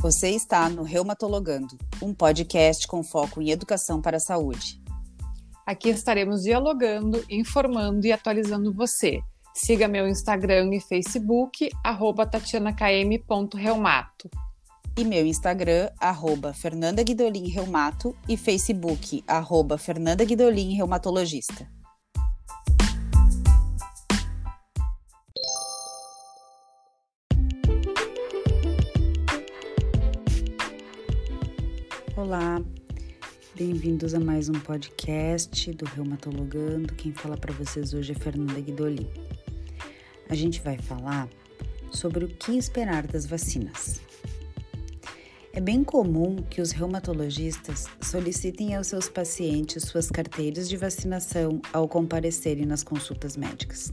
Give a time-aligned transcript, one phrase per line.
[0.00, 4.80] Você está no Reumatologando, um podcast com foco em educação para a saúde.
[5.66, 9.20] Aqui estaremos dialogando, informando e atualizando você.
[9.54, 14.30] Siga meu Instagram e Facebook, arroba tatianakm.reumato.
[14.96, 21.68] E meu Instagram, arroba Fernanda Guidolin Reumato e Facebook, arroba Fernanda Guidolin Reumatologista.
[32.20, 32.62] Olá,
[33.54, 36.94] bem-vindos a mais um podcast do Reumatologando.
[36.94, 39.08] Quem fala para vocês hoje é Fernanda Guidolin.
[40.28, 41.30] A gente vai falar
[41.90, 44.02] sobre o que esperar das vacinas.
[45.54, 51.88] É bem comum que os reumatologistas solicitem aos seus pacientes suas carteiras de vacinação ao
[51.88, 53.90] comparecerem nas consultas médicas.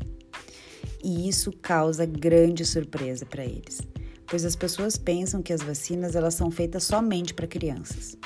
[1.01, 3.79] E isso causa grande surpresa para eles,
[4.27, 8.17] pois as pessoas pensam que as vacinas elas são feitas somente para crianças.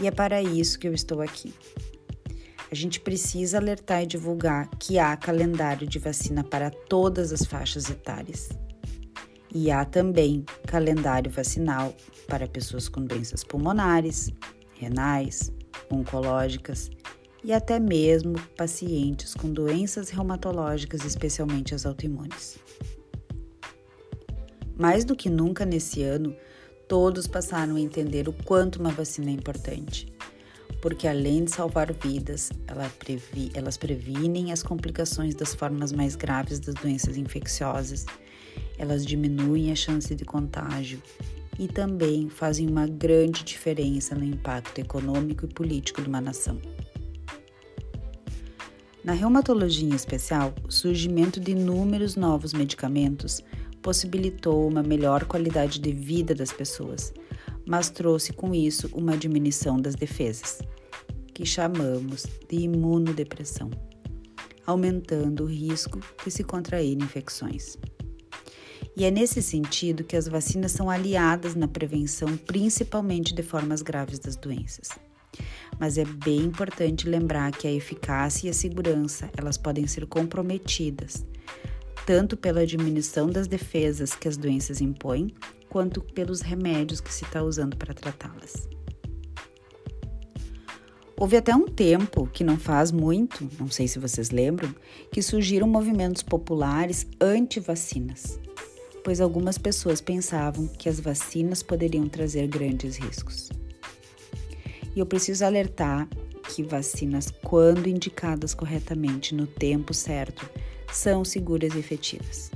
[0.00, 1.52] E é para isso que eu estou aqui.
[2.70, 7.88] A gente precisa alertar e divulgar que há calendário de vacina para todas as faixas
[7.88, 8.50] etárias.
[9.52, 11.94] E há também calendário vacinal
[12.26, 14.30] para pessoas com doenças pulmonares,
[14.74, 15.50] renais,
[15.90, 16.90] oncológicas
[17.42, 22.58] e até mesmo pacientes com doenças reumatológicas, especialmente as autoimunes.
[24.78, 26.36] Mais do que nunca nesse ano,
[26.86, 30.06] todos passaram a entender o quanto uma vacina é importante.
[30.80, 32.52] Porque além de salvar vidas,
[33.52, 38.06] elas previnem as complicações das formas mais graves das doenças infecciosas,
[38.78, 41.02] elas diminuem a chance de contágio
[41.58, 46.60] e também fazem uma grande diferença no impacto econômico e político de uma nação.
[49.02, 53.42] Na reumatologia em especial, o surgimento de inúmeros novos medicamentos
[53.82, 57.12] possibilitou uma melhor qualidade de vida das pessoas,
[57.66, 60.58] mas trouxe com isso uma diminuição das defesas,
[61.34, 63.70] que chamamos de imunodepressão,
[64.66, 67.76] aumentando o risco de se contrair infecções.
[68.96, 74.18] E é nesse sentido que as vacinas são aliadas na prevenção, principalmente de formas graves
[74.18, 74.88] das doenças.
[75.78, 81.24] Mas é bem importante lembrar que a eficácia e a segurança, elas podem ser comprometidas
[82.08, 85.30] tanto pela diminuição das defesas que as doenças impõem,
[85.68, 88.66] quanto pelos remédios que se está usando para tratá-las.
[91.18, 94.74] Houve até um tempo, que não faz muito, não sei se vocês lembram,
[95.12, 98.40] que surgiram movimentos populares anti-vacinas,
[99.04, 103.50] pois algumas pessoas pensavam que as vacinas poderiam trazer grandes riscos.
[104.96, 106.08] E eu preciso alertar
[106.54, 110.48] que vacinas, quando indicadas corretamente no tempo certo,
[110.92, 112.50] são seguras e efetivas.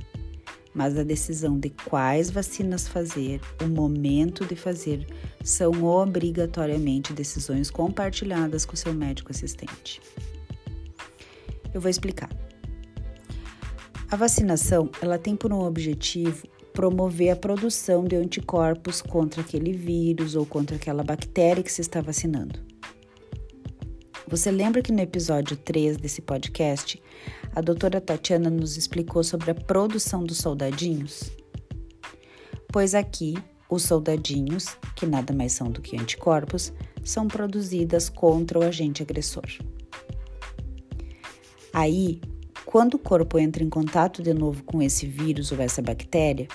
[0.73, 5.05] Mas a decisão de quais vacinas fazer, o momento de fazer,
[5.43, 10.01] são obrigatoriamente decisões compartilhadas com seu médico assistente.
[11.73, 12.29] Eu vou explicar.
[14.09, 20.35] A vacinação, ela tem por um objetivo promover a produção de anticorpos contra aquele vírus
[20.35, 22.72] ou contra aquela bactéria que se está vacinando.
[24.33, 26.99] Você lembra que no episódio 3 desse podcast,
[27.53, 31.29] a doutora Tatiana nos explicou sobre a produção dos soldadinhos?
[32.69, 33.35] Pois aqui,
[33.69, 36.73] os soldadinhos, que nada mais são do que anticorpos,
[37.03, 39.45] são produzidas contra o agente agressor.
[41.71, 42.19] Aí,
[42.65, 46.47] quando o corpo entra em contato de novo com esse vírus ou essa bactéria,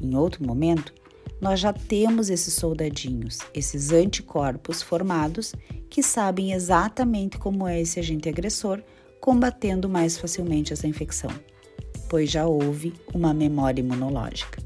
[0.00, 0.94] em outro momento,
[1.40, 5.54] nós já temos esses soldadinhos, esses anticorpos formados
[5.88, 8.82] que sabem exatamente como é esse agente agressor,
[9.20, 11.30] combatendo mais facilmente essa infecção,
[12.08, 14.62] pois já houve uma memória imunológica.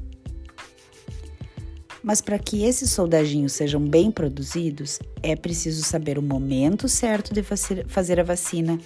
[2.03, 7.41] Mas para que esses soldadinhos sejam bem produzidos, é preciso saber o momento certo de
[7.87, 8.77] fazer a vacina,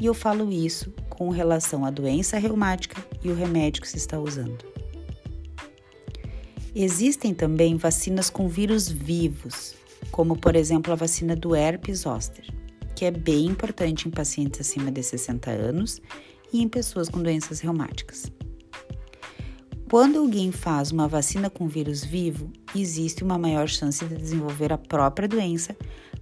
[0.00, 4.18] e eu falo isso com relação à doença reumática e o remédio que se está
[4.18, 4.64] usando.
[6.74, 9.74] Existem também vacinas com vírus vivos,
[10.10, 12.44] como por exemplo a vacina do herpes zoster,
[12.94, 16.00] que é bem importante em pacientes acima de 60 anos
[16.52, 18.30] e em pessoas com doenças reumáticas.
[19.90, 24.76] Quando alguém faz uma vacina com vírus vivo, existe uma maior chance de desenvolver a
[24.76, 25.74] própria doença,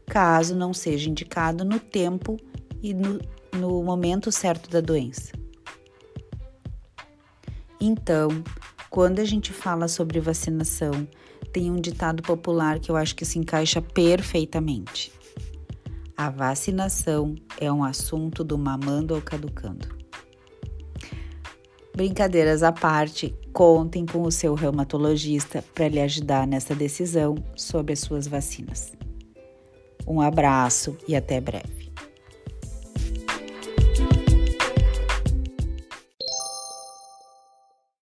[0.06, 2.37] caso não seja indicado no tempo
[2.81, 3.20] e no,
[3.52, 5.32] no momento certo da doença.
[7.81, 8.28] Então,
[8.90, 11.06] quando a gente fala sobre vacinação,
[11.52, 15.12] tem um ditado popular que eu acho que se encaixa perfeitamente.
[16.16, 19.94] A vacinação é um assunto do mamando ou caducando.
[21.94, 28.00] Brincadeiras à parte, contem com o seu reumatologista para lhe ajudar nessa decisão sobre as
[28.00, 28.92] suas vacinas.
[30.06, 31.90] Um abraço e até breve.